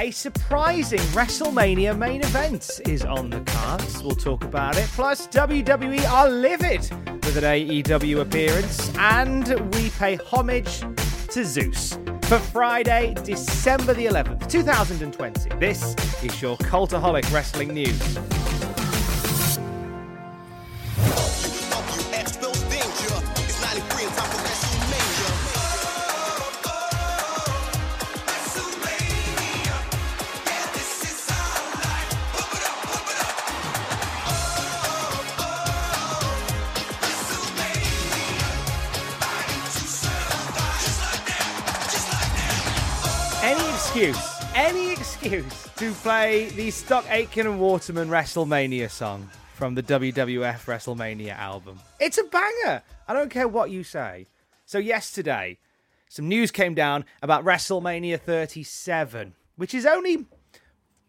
[0.00, 4.02] A surprising WrestleMania main event is on the cards.
[4.02, 4.86] We'll talk about it.
[4.94, 6.80] Plus, WWE are livid
[7.22, 10.80] with an AEW appearance, and we pay homage
[11.32, 15.50] to Zeus for Friday, December the 11th, 2020.
[15.56, 18.39] This is your Cultaholic Wrestling News.
[44.00, 50.64] Excuse, any excuse to play the Stock Aitken and Waterman WrestleMania song from the WWF
[50.64, 51.78] WrestleMania album.
[51.98, 52.82] It's a banger.
[53.06, 54.24] I don't care what you say.
[54.64, 55.58] So, yesterday,
[56.08, 60.24] some news came down about WrestleMania 37, which is only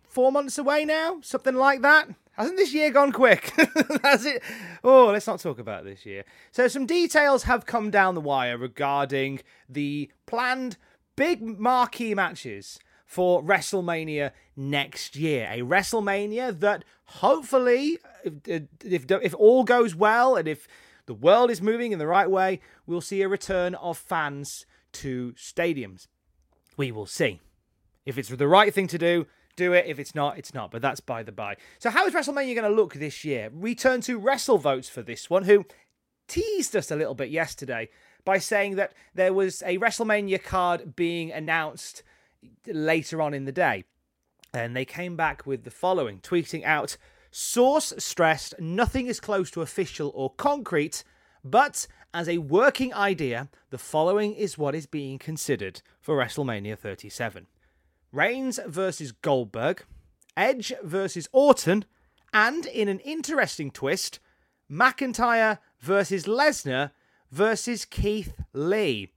[0.03, 2.09] four months away now, something like that.
[2.33, 3.51] Hasn't this year gone quick?
[4.03, 4.43] Has it?
[4.83, 6.25] Oh, let's not talk about this year.
[6.51, 10.75] So, some details have come down the wire regarding the planned
[11.21, 15.47] big marquee matches for WrestleMania next year.
[15.51, 17.99] A WrestleMania that hopefully,
[18.43, 20.67] if, if, if all goes well and if
[21.05, 25.33] the world is moving in the right way, we'll see a return of fans to
[25.33, 26.07] stadiums.
[26.75, 27.39] We will see.
[28.03, 29.85] If it's the right thing to do, do it.
[29.85, 30.71] If it's not, it's not.
[30.71, 31.57] But that's by the by.
[31.77, 33.51] So, how is WrestleMania going to look this year?
[33.53, 35.67] We turn to WrestleVotes for this one, who
[36.27, 37.89] teased us a little bit yesterday
[38.25, 42.03] by saying that there was a WrestleMania card being announced
[42.65, 43.83] later on in the day.
[44.53, 46.97] And they came back with the following, tweeting out
[47.31, 51.05] Source stressed nothing is close to official or concrete,
[51.43, 57.47] but as a working idea, the following is what is being considered for WrestleMania 37
[58.11, 59.85] Reigns versus Goldberg,
[60.35, 61.85] Edge versus Orton,
[62.33, 64.19] and in an interesting twist,
[64.69, 66.91] McIntyre versus Lesnar
[67.31, 69.11] versus Keith Lee.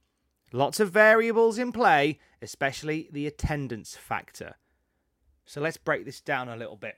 [0.51, 4.55] Lots of variables in play, especially the attendance factor.
[5.45, 6.95] So let's break this down a little bit.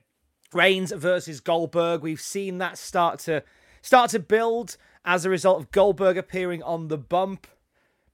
[0.52, 2.02] Reigns versus Goldberg.
[2.02, 3.42] We've seen that start to
[3.82, 7.46] start to build as a result of Goldberg appearing on the bump,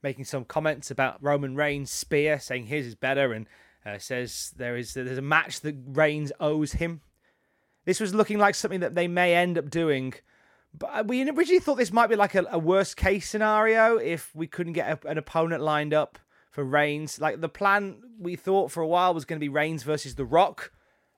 [0.03, 3.47] making some comments about Roman Reigns' spear, saying his is better, and
[3.87, 7.03] uh, says there is there's a match that Reigns owes him.
[7.85, 10.15] This was looking like something that they may end up doing,
[10.77, 14.47] but we originally thought this might be like a, a worst case scenario if we
[14.47, 16.19] couldn't get a, an opponent lined up
[16.51, 17.21] for Reigns.
[17.21, 20.25] Like the plan we thought for a while was going to be Reigns versus The
[20.25, 20.73] Rock,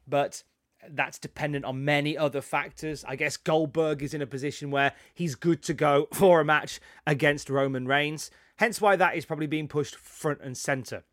[0.06, 0.42] but
[0.88, 3.04] that's dependent on many other factors.
[3.08, 6.80] I guess Goldberg is in a position where he's good to go for a match
[7.06, 8.30] against Roman Reigns.
[8.56, 11.04] Hence why that is probably being pushed front and center.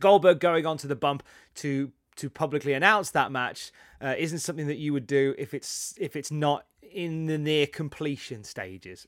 [0.00, 1.22] Goldberg going onto the bump
[1.56, 3.70] to to publicly announce that match
[4.02, 7.66] uh, isn't something that you would do if it's if it's not in the near
[7.66, 9.06] completion stages.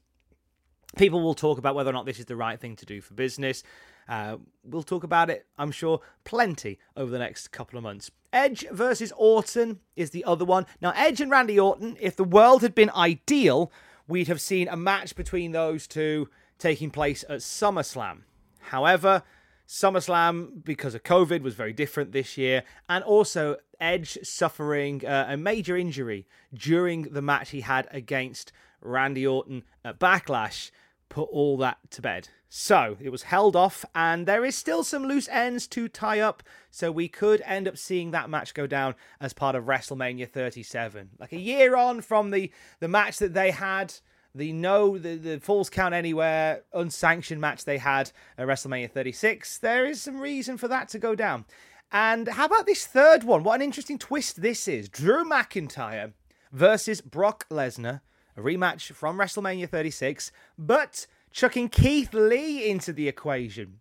[0.96, 3.14] People will talk about whether or not this is the right thing to do for
[3.14, 3.62] business.
[4.08, 8.10] Uh, we'll talk about it, I'm sure, plenty over the next couple of months.
[8.32, 10.66] Edge versus Orton is the other one.
[10.80, 13.70] Now, Edge and Randy Orton, if the world had been ideal,
[14.08, 16.28] we'd have seen a match between those two
[16.58, 18.22] taking place at SummerSlam.
[18.58, 19.22] However,
[19.70, 25.36] SummerSlam, because of COVID, was very different this year, and also Edge suffering uh, a
[25.36, 28.50] major injury during the match he had against
[28.80, 30.72] Randy Orton at Backlash
[31.08, 32.30] put all that to bed.
[32.48, 36.42] So it was held off, and there is still some loose ends to tie up.
[36.72, 41.10] So we could end up seeing that match go down as part of WrestleMania 37,
[41.20, 42.50] like a year on from the
[42.80, 43.94] the match that they had
[44.34, 49.58] the no the, the falls count anywhere unsanctioned match they had at WrestleMania 36.
[49.58, 51.44] There is some reason for that to go down.
[51.92, 53.42] And how about this third one?
[53.42, 54.88] What an interesting twist this is.
[54.88, 56.12] Drew McIntyre
[56.52, 58.00] versus Brock Lesnar,
[58.36, 63.80] a rematch from WrestleMania 36, but chucking Keith Lee into the equation.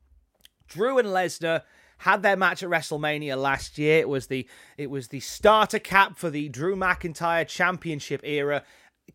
[0.68, 1.64] Drew and Lesnar
[2.00, 4.00] had their match at WrestleMania last year.
[4.00, 4.48] It was the
[4.78, 8.64] it was the starter cap for the Drew McIntyre Championship era.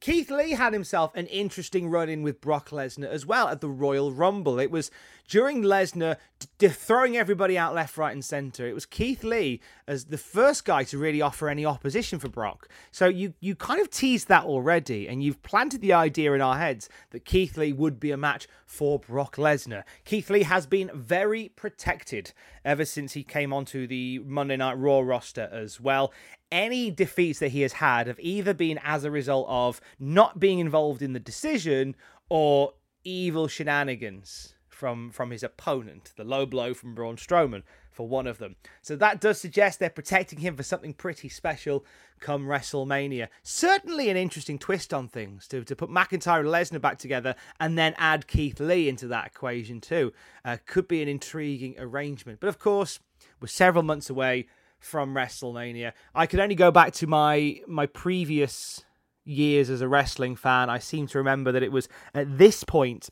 [0.05, 3.71] Keith Lee had himself an interesting run in with Brock Lesnar as well at the
[3.71, 4.61] Royal Rumble.
[4.61, 4.91] It was
[5.29, 6.19] during Lesnar
[6.59, 8.69] d- throwing everybody out left, right, and center.
[8.69, 12.69] It was Keith Lee as the first guy to really offer any opposition for Brock.
[12.93, 16.59] So you you kind of teased that already, and you've planted the idea in our
[16.59, 19.85] heads that Keith Lee would be a match for Brock Lesnar.
[20.05, 25.01] Keith Lee has been very protected ever since he came onto the Monday Night Raw
[25.01, 26.13] roster as well
[26.55, 30.61] any defeats that he has had have either been as a result of not being
[30.61, 31.97] involved in the decision
[32.31, 38.27] or evil shenanigans from from his opponent, the low blow from Braun Strowman for one
[38.27, 38.57] of them.
[38.83, 41.85] So that does suggest they're protecting him for something pretty special
[42.21, 43.29] come WrestleMania.
[43.43, 47.77] Certainly an interesting twist on things to, to put McIntyre and Lesnar back together and
[47.79, 50.13] then add Keith Lee into that equation too.
[50.45, 52.41] Uh, could be an intriguing arrangement.
[52.41, 52.99] But of course,
[53.41, 54.47] we're several months away
[54.85, 55.93] from WrestleMania.
[56.15, 58.85] I could only go back to my my previous
[59.25, 60.71] years as a wrestling fan.
[60.71, 63.09] I seem to remember that it was at this point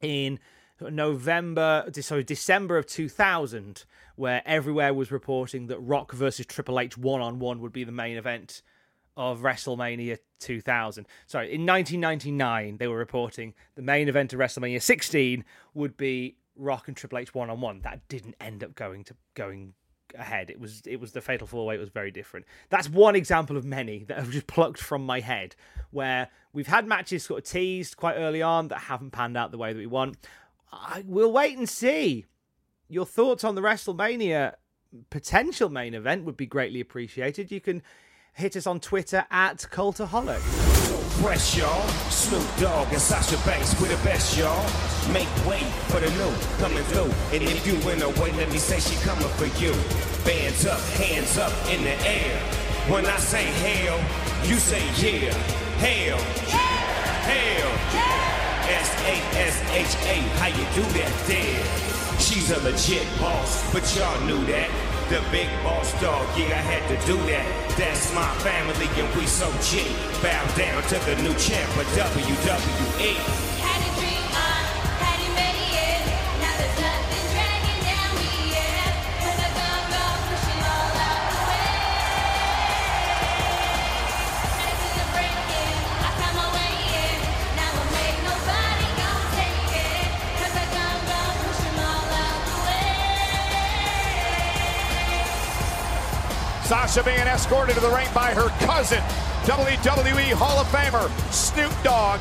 [0.00, 0.38] in
[0.80, 3.84] November, sorry, December of 2000,
[4.16, 7.92] where everywhere was reporting that Rock versus Triple H one on one would be the
[7.92, 8.62] main event
[9.16, 11.06] of WrestleMania 2000.
[11.26, 15.44] Sorry, in 1999, they were reporting the main event of WrestleMania 16
[15.74, 17.80] would be Rock and Triple H one on one.
[17.82, 19.74] That didn't end up going to going
[20.16, 20.50] ahead.
[20.50, 21.74] It was it was the fatal four way.
[21.74, 22.46] It was very different.
[22.68, 25.54] That's one example of many that have just plucked from my head,
[25.90, 29.58] where we've had matches sort of teased quite early on that haven't panned out the
[29.58, 30.16] way that we want.
[30.72, 32.26] I will wait and see.
[32.88, 34.54] Your thoughts on the WrestleMania
[35.10, 37.50] potential main event would be greatly appreciated.
[37.50, 37.82] You can
[38.34, 40.91] hit us on Twitter at Cultaholic.
[41.20, 41.88] Fresh, y'all.
[42.10, 44.64] Snoop Dogg and Sasha Banks, we the best, y'all.
[45.12, 47.12] Make way for the new coming through.
[47.32, 49.72] And if you win away, let me say she coming for you.
[50.24, 52.38] Bands up, hands up in the air.
[52.88, 53.98] When I say hell,
[54.48, 55.32] you say yeah.
[55.78, 56.18] Hell,
[57.28, 57.72] hell.
[58.68, 62.18] S-A-S-H-A, how you do that there?
[62.18, 64.91] She's a legit boss, but y'all knew that.
[65.12, 67.76] The big boss dog, yeah, I had to do that.
[67.76, 69.84] That's my family, and we so G.
[70.22, 73.51] Bow down to the new champ of WWE.
[96.72, 99.00] Sasha being escorted to the ring by her cousin,
[99.44, 102.18] WWE Hall of Famer Snoop Dogg.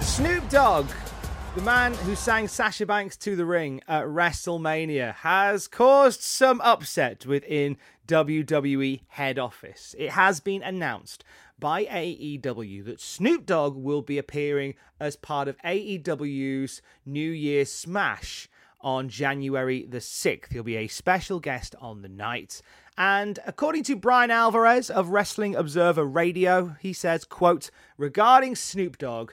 [0.00, 0.88] Snoop Dogg,
[1.56, 7.26] the man who sang Sasha Banks to the ring at WrestleMania, has caused some upset
[7.26, 9.96] within WWE head office.
[9.98, 11.24] It has been announced
[11.58, 18.48] by AEW that Snoop Dogg will be appearing as part of AEW's New Year Smash
[18.80, 20.52] on January the 6th.
[20.52, 22.62] He'll be a special guest on the night.
[22.96, 29.32] And according to Bryan Alvarez of Wrestling Observer Radio, he says, quote, regarding Snoop Dogg,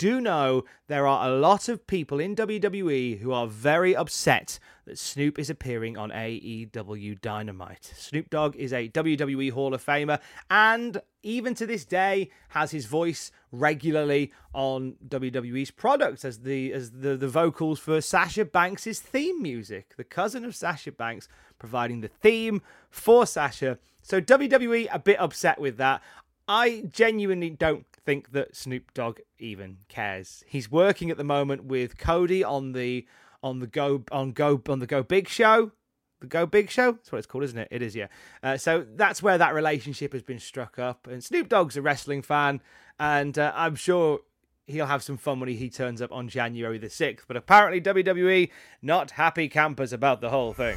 [0.00, 4.98] do know there are a lot of people in WWE who are very upset that
[4.98, 7.92] Snoop is appearing on AEW Dynamite.
[7.94, 12.86] Snoop Dogg is a WWE Hall of Famer and even to this day has his
[12.86, 19.42] voice regularly on WWE's products as the as the, the vocals for Sasha Banks' theme
[19.42, 19.96] music.
[19.98, 21.28] The cousin of Sasha Banks
[21.58, 23.78] providing the theme for Sasha.
[24.02, 26.00] So WWE a bit upset with that.
[26.48, 30.44] I genuinely don't think that Snoop Dogg even cares.
[30.46, 33.06] He's working at the moment with Cody on the
[33.42, 35.72] on the go on go on the Go Big show.
[36.20, 36.92] The Go Big Show?
[36.92, 37.68] That's what it's called, isn't it?
[37.70, 38.08] It is, yeah.
[38.42, 41.06] Uh, so that's where that relationship has been struck up.
[41.06, 42.60] And Snoop Dogg's a wrestling fan,
[42.98, 44.20] and uh, I'm sure
[44.66, 47.22] he'll have some fun when he turns up on January the 6th.
[47.26, 48.50] But apparently, WWE
[48.82, 50.76] not happy campers about the whole thing.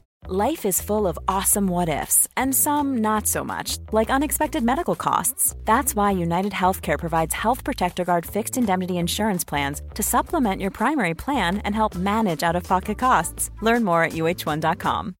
[0.27, 4.95] Life is full of awesome what ifs, and some not so much, like unexpected medical
[4.95, 5.55] costs.
[5.65, 10.69] That's why United Healthcare provides Health Protector Guard fixed indemnity insurance plans to supplement your
[10.69, 13.49] primary plan and help manage out of pocket costs.
[13.61, 15.15] Learn more at uh1.com.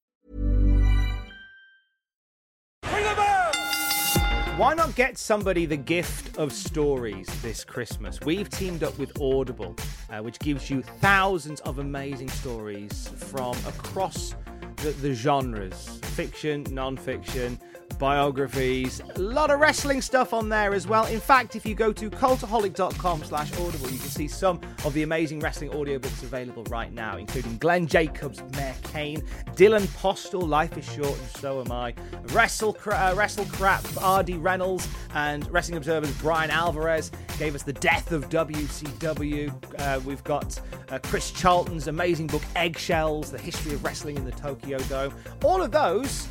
[4.57, 8.19] Why not get somebody the gift of stories this Christmas?
[8.23, 9.75] We've teamed up with Audible,
[10.11, 14.35] uh, which gives you thousands of amazing stories from across
[14.81, 17.59] the, the genres fiction, non fiction,
[18.01, 21.05] biographies, a lot of wrestling stuff on there as well.
[21.05, 25.03] In fact, if you go to cultaholic.com slash audible, you can see some of the
[25.03, 30.85] amazing wrestling audiobooks available right now, including Glenn Jacobs, Mayor Kane, Dylan Postl, Life is
[30.91, 31.93] Short and So Am I,
[32.29, 34.33] Wrestle, uh, Wrestle Crap, R.D.
[34.33, 39.53] Reynolds, and Wrestling Observer's Bryan Alvarez gave us the death of WCW.
[39.79, 44.31] Uh, we've got uh, Chris Charlton's amazing book, Eggshells, The History of Wrestling in the
[44.31, 45.13] Tokyo Dome.
[45.43, 46.27] All of those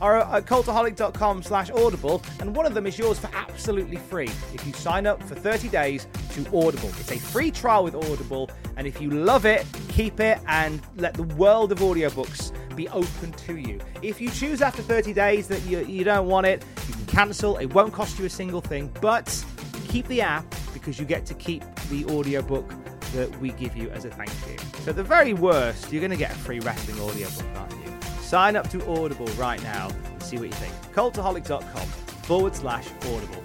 [0.00, 4.28] are at cultaholic.com slash audible and one of them is yours for absolutely free.
[4.52, 8.50] If you sign up for 30 days to audible it's a free trial with audible
[8.76, 13.32] and if you love it keep it and let the world of audiobooks be open
[13.32, 13.80] to you.
[14.02, 17.56] If you choose after 30 days that you, you don't want it you can cancel.
[17.58, 19.44] It won't cost you a single thing but
[19.88, 22.72] keep the app because you get to keep the audiobook
[23.12, 24.58] that we give you as a thank you.
[24.82, 27.83] So at the very worst you're going to get a free wrestling audiobook aren't you
[28.24, 30.72] Sign up to Audible right now and see what you think.
[30.94, 31.86] Cultaholic.com
[32.24, 33.44] forward slash Audible.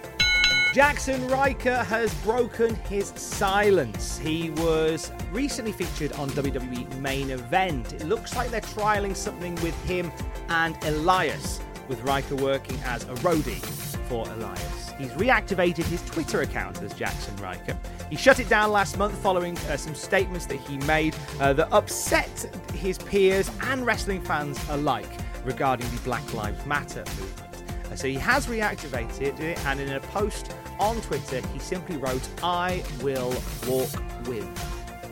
[0.73, 4.17] Jaxson Ryker has broken his silence.
[4.17, 7.91] He was recently featured on WWE Main Event.
[7.91, 10.11] It looks like they're trialing something with him
[10.47, 14.91] and Elias, with Ryker working as a roadie for Elias.
[14.97, 17.77] He's reactivated his Twitter account as Jaxson Ryker.
[18.09, 21.71] He shut it down last month following uh, some statements that he made uh, that
[21.71, 25.09] upset his peers and wrestling fans alike
[25.45, 27.63] regarding the Black Lives Matter movement.
[27.91, 32.27] Uh, so he has reactivated it, and in a post on Twitter, he simply wrote,
[32.43, 33.33] I will
[33.67, 33.89] walk
[34.25, 34.47] with.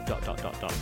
[0.06, 0.74] Dot, dot, dot, dot.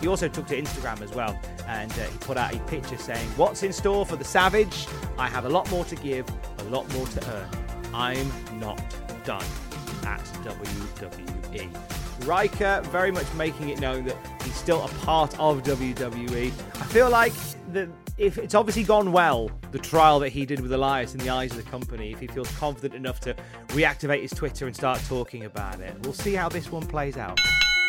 [0.00, 3.26] He also took to Instagram as well, and uh, he put out a picture saying,
[3.30, 4.86] What's in store for the Savage?
[5.18, 6.26] I have a lot more to give,
[6.58, 7.48] a lot more to earn.
[7.94, 8.82] I'm not
[9.24, 9.44] done
[10.04, 12.26] at WWE.
[12.26, 16.46] Ryker very much making it known that he's still a part of WWE.
[16.46, 17.32] I feel like
[18.18, 21.52] if it's obviously gone well, the trial that he did with Elias in the eyes
[21.52, 23.34] of the company, if he feels confident enough to
[23.68, 27.38] reactivate his Twitter and start talking about it, we'll see how this one plays out.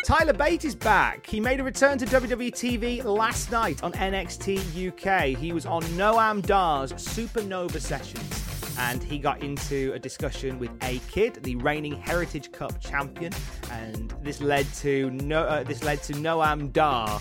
[0.04, 1.26] Tyler Bate is back.
[1.26, 5.36] He made a return to WWE TV last night on NXT UK.
[5.36, 10.98] He was on Noam Dar's Supernova sessions and he got into a discussion with A
[11.10, 13.32] Kid, the reigning Heritage Cup champion,
[13.70, 17.20] and this led to no, uh, this led to Noam Dar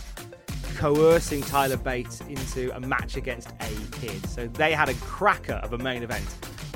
[0.76, 4.26] coercing Tyler Bates into a match against A Kid.
[4.28, 6.26] So they had a cracker of a main event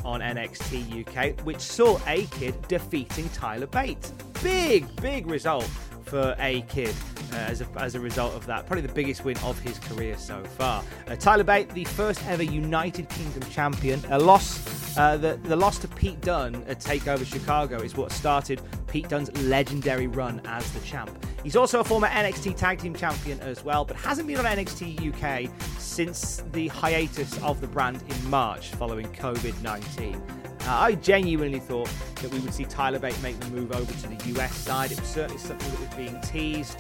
[0.03, 4.11] on NXT UK, which saw A Kid defeating Tyler Bates.
[4.43, 5.69] Big, big result
[6.05, 6.93] for A Kid.
[7.33, 10.15] Uh, as, a, as a result of that, probably the biggest win of his career
[10.19, 10.83] so far.
[11.07, 15.79] Uh, Tyler Bate, the first ever United Kingdom champion, a loss, uh, the, the loss
[15.79, 20.79] to Pete Dunne at Takeover Chicago is what started Pete Dunne's legendary run as the
[20.81, 21.09] champ.
[21.43, 25.11] He's also a former NXT Tag Team Champion as well, but hasn't been on NXT
[25.11, 25.49] UK
[25.79, 30.15] since the hiatus of the brand in March following COVID 19.
[30.15, 31.89] Uh, I genuinely thought
[32.21, 34.91] that we would see Tyler Bate make the move over to the US side.
[34.91, 36.77] It was certainly something that was being teased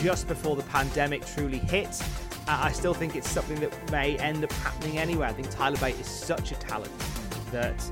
[0.00, 2.00] just before the pandemic truly hit.
[2.46, 5.26] I still think it's something that may end up happening anyway.
[5.26, 6.92] I think Tyler Bate is such a talent
[7.50, 7.82] that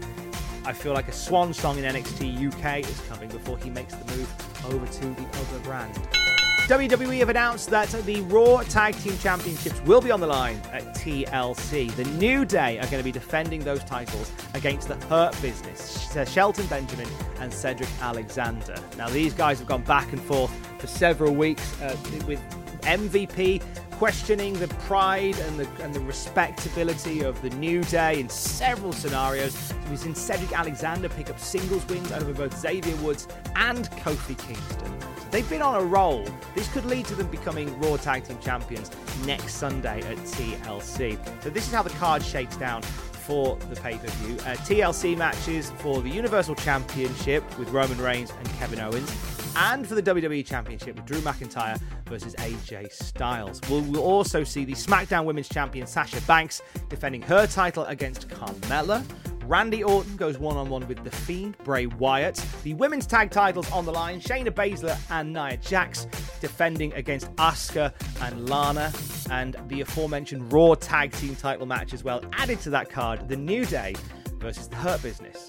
[0.64, 4.16] I feel like a swan song in NXT UK is coming before he makes the
[4.16, 6.25] move over to the other brand.
[6.66, 10.82] WWE have announced that the Raw Tag Team Championships will be on the line at
[10.96, 11.94] TLC.
[11.94, 16.28] The New Day are going to be defending those titles against the Hurt Business, Sh-
[16.28, 17.06] Shelton Benjamin
[17.38, 18.74] and Cedric Alexander.
[18.98, 21.96] Now, these guys have gone back and forth for several weeks uh,
[22.26, 22.40] with
[22.80, 28.92] MVP questioning the pride and the and the respectability of the New Day in several
[28.92, 29.72] scenarios.
[29.88, 35.15] We've seen Cedric Alexander pick up singles wins over both Xavier Woods and Kofi Kingston.
[35.36, 36.24] They've been on a roll.
[36.54, 38.90] This could lead to them becoming Raw Tag Team Champions
[39.26, 41.42] next Sunday at TLC.
[41.42, 44.36] So this is how the card shakes down for the pay-per-view.
[44.36, 49.14] Uh, TLC matches for the Universal Championship with Roman Reigns and Kevin Owens,
[49.56, 53.60] and for the WWE Championship with Drew McIntyre versus AJ Styles.
[53.68, 59.04] We'll, we'll also see the SmackDown Women's Champion Sasha Banks defending her title against Carmella.
[59.46, 62.44] Randy Orton goes one on one with The Fiend, Bray Wyatt.
[62.64, 66.06] The women's tag titles on the line Shayna Baszler and Nia Jax
[66.40, 68.92] defending against Asuka and Lana.
[69.30, 73.36] And the aforementioned Raw tag team title match as well added to that card The
[73.36, 73.94] New Day
[74.38, 75.48] versus The Hurt Business.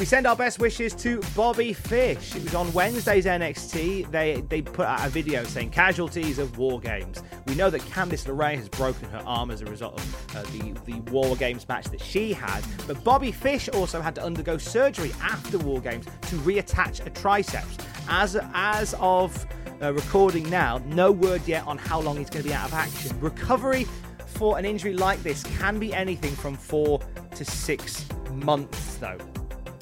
[0.00, 2.34] We send our best wishes to Bobby Fish.
[2.34, 4.10] It was on Wednesday's NXT.
[4.10, 7.22] They they put out a video saying casualties of war games.
[7.46, 10.72] We know that Candice LeRae has broken her arm as a result of uh, the
[10.86, 12.64] the War Games match that she had.
[12.86, 17.76] But Bobby Fish also had to undergo surgery after War Games to reattach a triceps.
[18.08, 19.46] As as of
[19.82, 22.72] uh, recording now, no word yet on how long he's going to be out of
[22.72, 23.20] action.
[23.20, 23.86] Recovery
[24.28, 27.00] for an injury like this can be anything from four
[27.34, 29.18] to six months, though.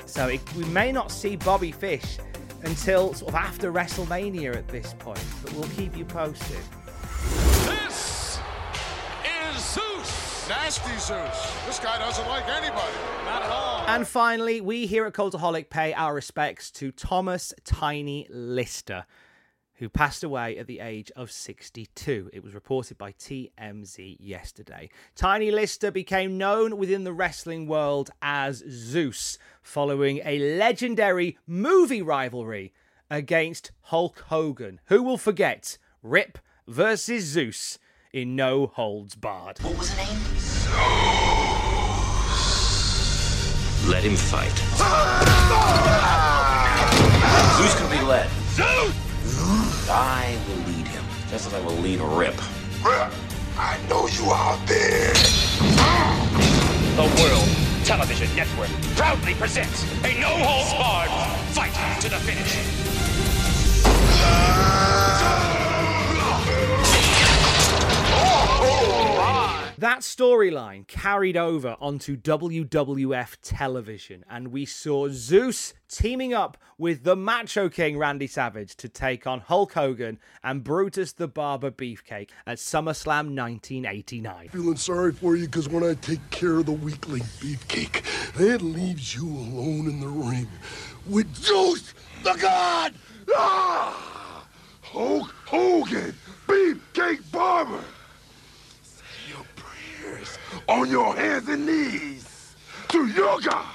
[0.08, 2.18] So it, we may not see Bobby Fish
[2.64, 6.58] until sort of after WrestleMania at this point, but we'll keep you posted.
[7.66, 8.40] This
[9.24, 10.48] is Zeus.
[10.48, 11.52] Nasty Zeus.
[11.66, 12.94] This guy doesn't like anybody.
[13.26, 13.84] Not at all.
[13.86, 19.04] And finally, we here at Cultaholic pay our respects to Thomas Tiny Lister,
[19.78, 22.30] who passed away at the age of 62.
[22.32, 24.90] It was reported by TMZ yesterday.
[25.14, 32.72] Tiny Lister became known within the wrestling world as Zeus following a legendary movie rivalry
[33.08, 34.80] against Hulk Hogan.
[34.86, 37.78] Who will forget Rip versus Zeus
[38.12, 39.58] in No Holds Barred?
[39.60, 40.18] What was the name?
[43.88, 44.48] Let him fight.
[47.58, 48.28] Who's gonna be led?
[49.88, 49.96] Zeus!
[49.96, 52.36] I will lead him, just as I will lead Rip.
[52.84, 53.12] Rip,
[53.56, 55.14] I know you out there.
[56.96, 57.48] The World
[57.84, 61.10] Television Network proudly presents a no holds barred
[61.54, 62.78] fight to the finish.
[69.78, 77.14] That storyline carried over onto WWF television, and we saw Zeus teaming up with the
[77.14, 82.58] Macho King Randy Savage to take on Hulk Hogan and Brutus the Barber Beefcake at
[82.58, 84.48] SummerSlam 1989.
[84.48, 88.02] Feeling sorry for you because when I take care of the weakling beefcake,
[88.36, 90.48] it leaves you alone in the ring
[91.06, 92.94] with Zeus the God!
[93.32, 94.44] Ah!
[94.82, 96.16] Hulk Hogan,
[96.48, 97.84] Beefcake Barber!
[100.08, 102.54] Say your prayers on your hands and knees
[102.88, 103.66] to your God!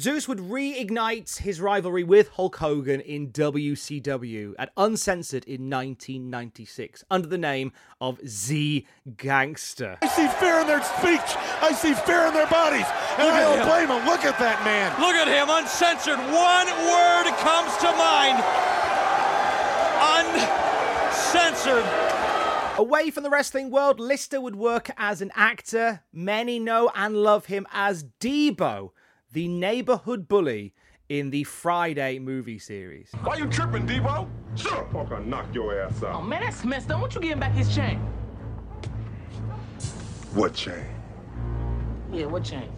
[0.00, 7.28] Zeus would reignite his rivalry with Hulk Hogan in WCW at Uncensored in 1996 under
[7.28, 9.98] the name of Z Gangster.
[10.00, 11.36] I see fear in their speech.
[11.60, 12.86] I see fear in their bodies.
[13.18, 13.66] And Look I don't him.
[13.68, 14.06] blame them.
[14.06, 14.98] Look at that man.
[14.98, 16.18] Look at him, uncensored.
[16.18, 18.40] One word comes to mind
[20.02, 21.84] uncensored.
[22.78, 26.02] Away from the wrestling world, Lister would work as an actor.
[26.10, 28.92] Many know and love him as Debo,
[29.30, 30.72] the neighborhood bully
[31.10, 33.10] in the Friday movie series.
[33.24, 34.26] Why you tripping, Debo?
[34.54, 35.12] Shut up, punk.
[35.12, 36.14] I'll knock your ass out.
[36.14, 37.00] Oh man, that's messed up.
[37.00, 37.98] Won't you give him back his chain?
[40.32, 40.86] What chain?
[42.10, 42.72] Yeah, what chain?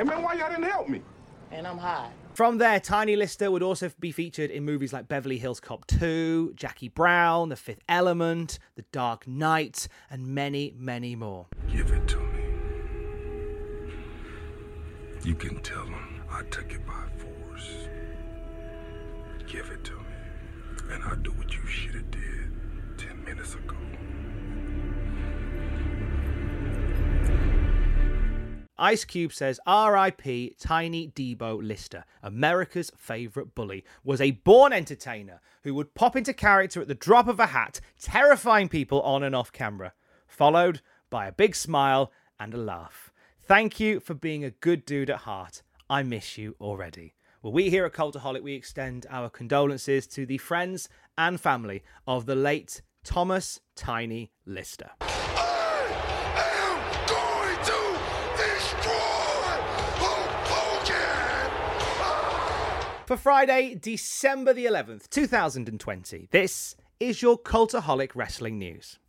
[0.00, 1.02] Hey, man, why y'all didn't help me?
[1.50, 2.10] And I'm high.
[2.32, 6.54] From there, Tiny Lister would also be featured in movies like Beverly Hills Cop 2,
[6.56, 11.48] Jackie Brown, The Fifth Element, The Dark Knight, and many, many more.
[11.70, 13.92] Give it to me.
[15.22, 17.70] You can tell them I took it by force.
[19.46, 20.94] Give it to me.
[20.94, 22.52] And I'll do what you should have did
[22.96, 23.76] ten minutes ago.
[28.80, 30.56] Ice Cube says, R.I.P.
[30.58, 36.80] Tiny Debo Lister, America's favourite bully, was a born entertainer who would pop into character
[36.80, 39.92] at the drop of a hat, terrifying people on and off camera,
[40.26, 43.12] followed by a big smile and a laugh.
[43.42, 45.62] Thank you for being a good dude at heart.
[45.88, 47.14] I miss you already.
[47.42, 50.88] Well, we here at Cultaholic, we extend our condolences to the friends
[51.18, 54.90] and family of the late Thomas Tiny Lister.
[55.00, 55.08] Going
[57.64, 57.98] to
[58.36, 59.56] destroy
[59.96, 61.50] Hulk Hogan!
[63.10, 69.00] For Friday, December the 11th, 2020, this is your Cultaholic Wrestling News.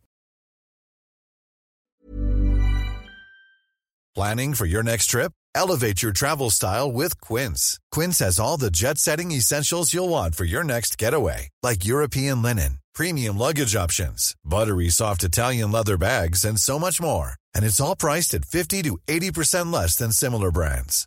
[4.16, 5.30] Planning for your next trip?
[5.54, 7.78] Elevate your travel style with Quince.
[7.92, 12.42] Quince has all the jet setting essentials you'll want for your next getaway, like European
[12.42, 17.34] linen, premium luggage options, buttery soft Italian leather bags, and so much more.
[17.54, 21.06] And it's all priced at 50 to 80% less than similar brands.